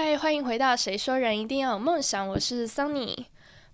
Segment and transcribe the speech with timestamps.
[0.00, 3.16] 嗨，欢迎回到《谁说人一定要有梦想》，我是 Sunny。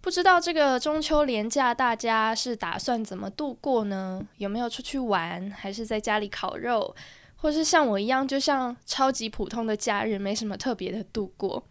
[0.01, 4.27] 不知道这个中秋连假大家是打算怎么度过呢？
[4.39, 6.97] 有没有出去玩，还是在家里烤肉，
[7.37, 11.63] 或是像我一样，就像超级普通的假日，没什么特别的度过？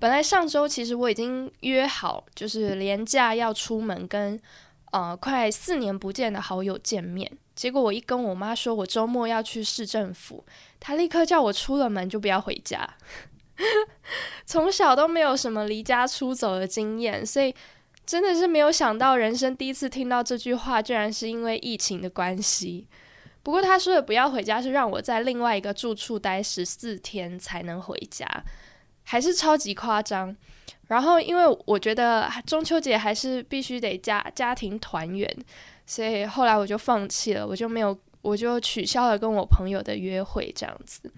[0.00, 4.36] 本来上周其实我已经约好，就是连假要出门跟
[4.90, 7.30] 呃快四年不见的好友见面。
[7.54, 10.44] 结果我一跟我妈说我周末要去市政府，
[10.80, 12.96] 她立刻叫我出了门就不要回家。
[14.46, 17.54] 从小都没有什么离家出走的经验，所以
[18.06, 22.86] 真的是没有想到人生第一次听到这句话，居然是因为疫情的关系。
[23.42, 28.26] 不过他说的不要回家，是让我在另外一个住处待十四天才能回家，
[29.04, 30.36] 还是超级夸张。
[30.88, 35.28] 然后因为我觉得中秋节还是必须得家家庭团圆。
[35.86, 41.10] 所以后来我就放弃了，我就没有，我就取消了跟我朋友的约会这样子。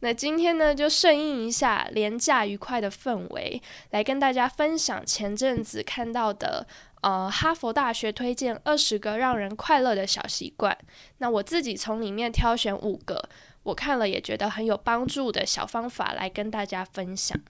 [0.00, 6.66] 那今天呢，就顺应一下廉价愉快的氛围，来跟大家分享前阵子看到的，
[7.00, 10.76] 呃，哈佛大学推荐二十个让人快乐的小习惯。
[11.18, 13.28] 那我自己从里面挑选五个，
[13.62, 17.40] 我看了也觉得很有帮助的小方法来跟大家分享。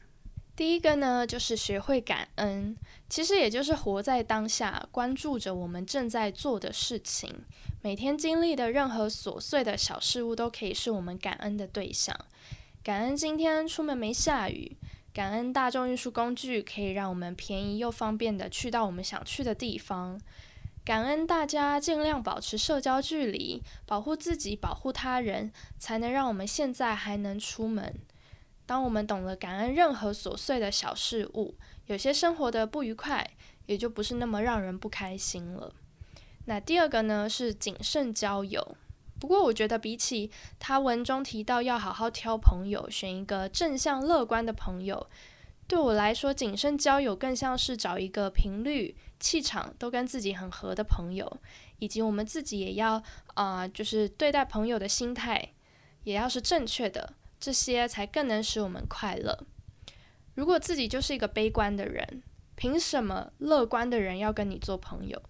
[0.56, 2.74] 第一个呢，就是学会感恩，
[3.10, 7.44] 其实也就是活在当下，关注着我们正在做的事情。
[7.82, 12.18] 每天经历的任何琐碎的小事物，都可以是我们感恩的对象。
[12.82, 14.78] 感恩今天出门没下雨，
[15.12, 20.18] 感恩大众运输工具可以让我们便宜又方便的去到我们想去的地方。
[20.86, 27.92] 感恩大家尽量保持社交距离，保护自己，保护他人，才能让我们现在还能出门。
[28.66, 31.54] 当我们懂得感恩任何琐碎的小事物，
[31.86, 33.30] 有些生活的不愉快
[33.66, 35.72] 也就不是那么让人不开心了。
[36.46, 38.76] 那第二个呢是谨慎交友。
[39.18, 45.08] 不过我觉得比起他文中提到要好好挑朋友，选一个正向乐观的朋友，
[45.66, 51.40] 对我来说谨慎交友更像是找一个频率、气场都跟自己很合的朋友，
[51.78, 53.02] 以及我们自己也要
[53.34, 55.52] 啊，就是对待朋友的心态
[56.04, 57.14] 也要是正确的。
[57.46, 59.46] 这些才更能使我们快乐。
[60.34, 62.24] 如果自己就是一个悲观的人，
[62.56, 65.22] 凭什么乐观的人要跟你做朋友？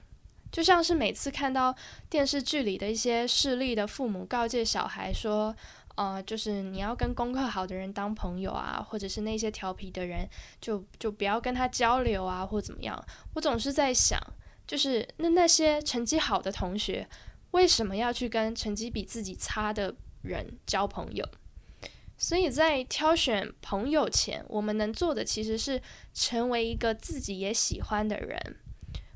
[0.50, 1.77] 就像是每次看到
[2.09, 5.54] 电视剧里的一些势利的父母告诫小孩说
[5.97, 10.27] ：“呃，就是你要跟功课好的人当朋友啊，或者是那些调皮的人，
[10.59, 13.04] 就就不要跟他交流啊，或怎么样。”
[13.37, 14.19] 我总是在想，
[14.66, 17.06] 就是那那些成绩好的同学，
[17.50, 21.28] 为什么要去跟成绩比自己差的人交朋友？
[22.19, 25.82] 所以在挑选朋友前，我们能做的其实是
[26.15, 28.56] 成为一个自己也喜欢的人，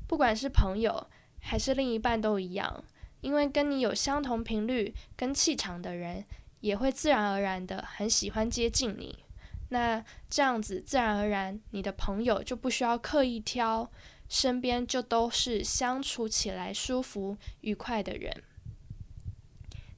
[0.07, 1.07] 不管是朋友
[1.39, 2.83] 还是另一半都一样，
[3.21, 6.23] 因为跟你有相同频率跟气场的人，
[6.59, 9.25] 也会自然而然的很喜欢接近你。
[9.69, 13.89] 那这样子，自然而然你的朋友就不需要刻意挑，
[14.29, 18.43] 身边就都是相处起来舒服愉快的人。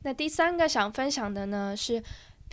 [0.03, 2.01] 那第三个想分享的呢是。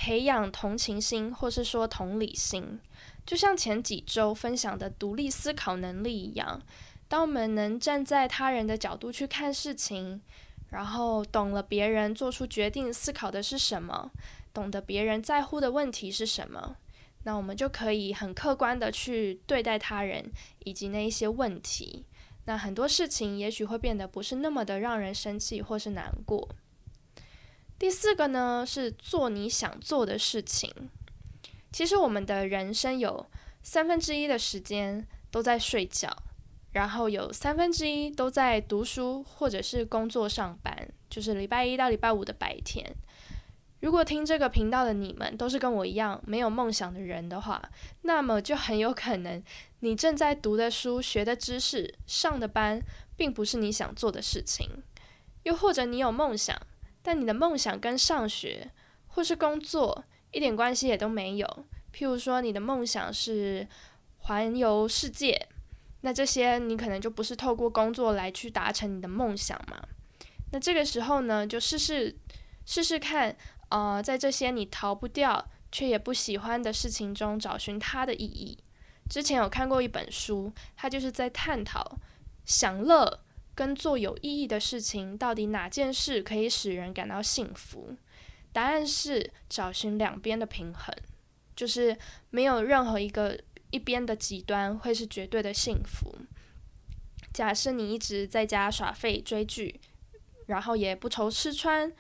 [0.00, 2.80] 培养同情心，或是说同理心，
[3.26, 6.62] 就像前几周分享的独立思考能力一样。
[7.06, 10.22] 当我们能站在他人的角度去看事情，
[10.70, 14.10] 然后懂了别人做出决定思考的是什么，
[14.54, 16.76] 懂得别人在乎的问题是什么，
[17.24, 20.32] 那我们就可以很客观的去对待他人
[20.64, 22.06] 以及那一些问题。
[22.46, 26.48] 那很多事情也许会变得不是那么的让人生气或是难过。
[27.80, 30.70] 第四个呢是做你想做的事情。
[31.72, 33.26] 其实我们的人生有
[33.62, 36.14] 三分之一的时间都在睡觉，
[36.72, 42.94] 然后有三分之一都在读书或者是工作上班，就是礼拜一到礼拜五的白天。
[43.80, 47.62] 如果听这个频道的你们都是跟我一样没有梦想的人的话，
[48.02, 49.42] 那么就很有可能
[49.78, 52.82] 你正在读的书、学的知识、上的班，
[53.16, 54.68] 并不是你想做的事情。
[55.44, 56.54] 又或者你有梦想。
[57.02, 58.70] 但你的梦想跟上学
[59.08, 61.64] 或是工作一点关系也都没有。
[61.92, 63.66] 譬如说，你的梦想是
[64.18, 65.48] 环游世界，
[66.02, 69.82] 那这些你可能就不是透过工作来去达成你的梦想嘛？
[70.52, 72.16] 那这个时候呢，就试试
[72.64, 73.36] 试试看，
[73.70, 78.62] 呃，在这些你逃不掉却也不喜欢的事情中找寻它的意义。
[79.08, 81.98] 之前有看过一本书，它就是在探讨
[82.44, 83.24] 享乐。
[83.60, 87.94] 跟做有意义的事情，到底哪件事可以使人感到幸福？
[88.54, 90.96] 答案是找寻两边的平衡，
[91.54, 91.94] 就是
[92.30, 93.38] 没有任何一个
[93.70, 96.16] 一边的极端会是绝对的幸福。
[97.34, 99.78] 假设你一直在家耍废追剧，
[100.46, 101.92] 然后也不愁吃穿，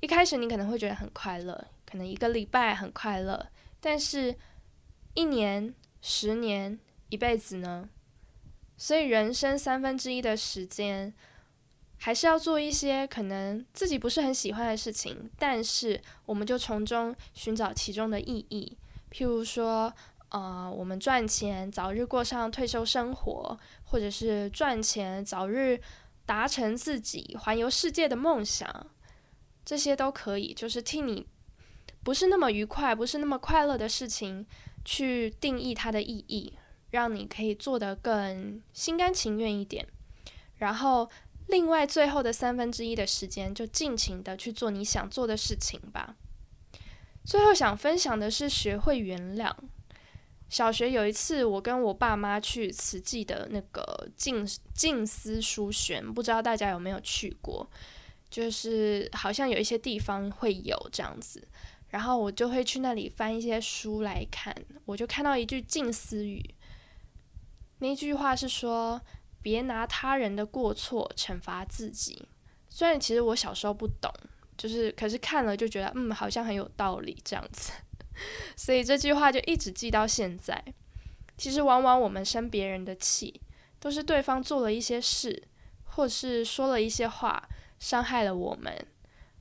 [0.00, 3.48] 一开始你可能会觉得很快乐，可能一个礼拜很快乐，
[3.80, 4.36] 但是，
[5.14, 6.78] 一年、十年、
[7.08, 7.88] 一辈子呢？
[8.82, 11.14] 所以，人生三分之一的时间，
[11.98, 18.76] 还是要做一些可能自己不是很喜欢的事情，但是我们就从中寻找其中的意义。
[19.12, 19.94] 譬如说，
[20.30, 25.80] 呃，我们赚钱，早日过上退休生活，或者是赚钱，早日
[26.26, 28.90] 达成自己环游世界的梦想，
[29.64, 31.28] 这些都可以，就是替你
[32.02, 34.44] 不是那么愉快、不是那么快乐的事情，
[34.84, 36.58] 去定义它的意义。
[36.92, 39.86] 让你可以做得更心甘情愿一点，
[40.58, 41.10] 然后
[41.48, 46.14] 另外最后的三分之一的时间就尽情的去做你想做的事情吧。
[47.24, 49.52] 最后想分享的是学会原谅。
[50.48, 57.66] 小学有一次，我跟我爸妈去慈济的那个静静思书轩，不知道大家有没有去过？
[58.28, 61.42] 就是好像有一些地方会有这样子，
[61.88, 64.54] 然后我就会去那里翻一些书来看，
[64.84, 66.42] 我就看到一句静思语。
[67.82, 69.02] 那句话是说
[69.42, 72.28] ：“别拿他人的过错惩罚自己。”
[72.70, 74.08] 虽然其实我小时候不懂，
[74.56, 77.72] 就是可是看了就觉得，嗯，好像很有道理这样子。
[78.56, 80.62] 所以这句话就一直记到现在。
[81.36, 83.40] 其实往往我们生别人的气，
[83.80, 85.42] 都是对方做了一些事，
[85.82, 87.48] 或是说了一些话，
[87.80, 88.86] 伤害了我们，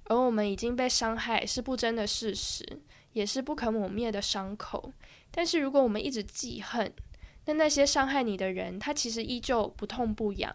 [0.05, 2.65] 而我们已经被伤害是不争的事实，
[3.13, 4.91] 也是不可磨灭的伤口。
[5.29, 6.91] 但是如果我们一直记恨，
[7.45, 10.53] 那那些伤害你的人，他其实依旧不痛不痒，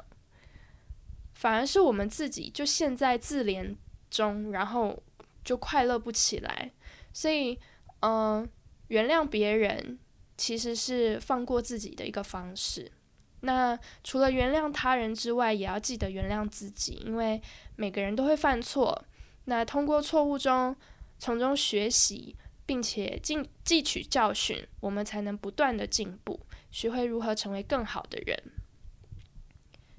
[1.35, 3.75] 反而是我们自己就陷在自怜
[4.09, 5.03] 中，然后
[5.45, 6.71] 就快乐不起来。
[7.13, 7.59] 所以，
[8.01, 8.49] 嗯，
[8.89, 9.99] 原谅别人
[10.37, 12.93] 其实是放过自己的一个方式。
[13.41, 17.43] 那除了原谅他人之外，也要记得原谅自己，因为
[17.75, 19.05] 每个人都会犯错。
[19.47, 20.77] 那通过错误中
[21.19, 22.37] 从中学习。
[22.67, 26.41] 并且进汲取教训，我们才能不断的进步，
[26.73, 28.37] 学会如何成为更好的人。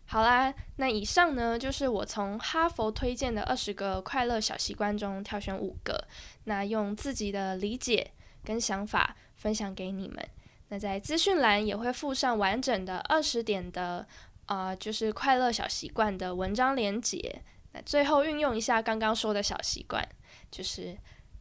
[0.05, 6.07] 好啦，那以上呢就是我从哈佛推荐的二十个快乐小习惯中挑选五个，
[6.43, 8.11] 那用自己的理解
[8.43, 10.29] 跟想法分享给你们。
[10.67, 14.05] 那在资讯栏也会附上完整的二十点的
[14.45, 17.41] 啊，就是快乐小习惯的文章连结。
[17.71, 20.05] 那最后运用一下刚刚说的小习惯，
[20.51, 20.97] 就是。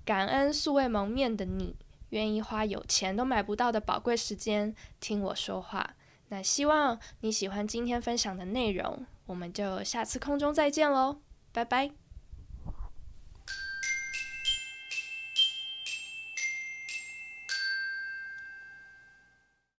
[0.06, 1.74] 感恩素未谋面的你，
[2.10, 5.96] 愿意花有钱都买不到的宝贵时间听我说话。
[6.28, 11.16] 那希望你喜欢今天分享的内容，我们就下次空中再见喽，
[11.52, 12.05] 拜拜。